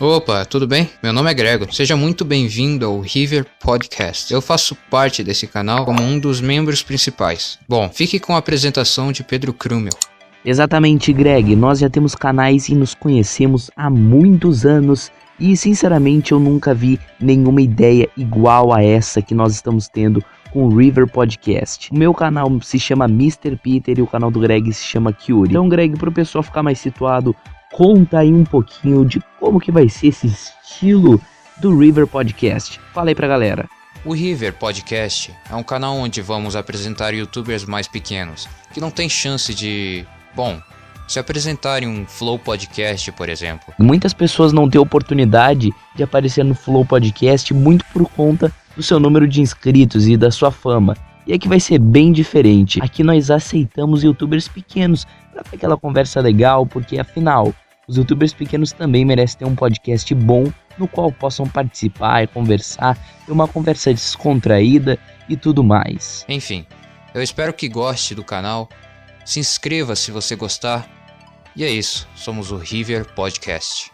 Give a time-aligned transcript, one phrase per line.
[0.00, 0.88] Opa, tudo bem?
[1.02, 1.70] Meu nome é Gregor.
[1.74, 4.32] Seja muito bem-vindo ao River Podcast.
[4.32, 7.58] Eu faço parte desse canal como um dos membros principais.
[7.68, 9.92] Bom, fique com a apresentação de Pedro Krumel.
[10.42, 11.54] Exatamente, Greg.
[11.54, 15.12] Nós já temos canais e nos conhecemos há muitos anos.
[15.38, 20.64] E sinceramente eu nunca vi nenhuma ideia igual a essa que nós estamos tendo com
[20.64, 21.90] o River Podcast.
[21.92, 23.54] O meu canal se chama Mr.
[23.62, 25.50] Peter e o canal do Greg se chama Curie.
[25.50, 27.36] Então, Greg, para o pessoal ficar mais situado,
[27.72, 31.20] conta aí um pouquinho de como que vai ser esse estilo
[31.58, 32.80] do River Podcast.
[32.92, 33.68] Fala aí pra galera.
[34.04, 39.08] O River Podcast é um canal onde vamos apresentar youtubers mais pequenos, que não tem
[39.08, 40.58] chance de, bom,
[41.06, 43.74] se apresentarem um Flow Podcast, por exemplo.
[43.78, 48.98] Muitas pessoas não têm oportunidade de aparecer no Flow Podcast muito por conta do seu
[48.98, 50.96] número de inscritos e da sua fama.
[51.30, 52.82] E aqui vai ser bem diferente.
[52.82, 57.54] Aqui nós aceitamos youtubers pequenos para ter aquela conversa legal, porque afinal,
[57.86, 63.30] os youtubers pequenos também merecem ter um podcast bom no qual possam participar, conversar, ter
[63.30, 66.24] uma conversa descontraída e tudo mais.
[66.28, 66.66] Enfim,
[67.14, 68.68] eu espero que goste do canal.
[69.24, 70.84] Se inscreva se você gostar.
[71.54, 73.92] E é isso, somos o River Podcast.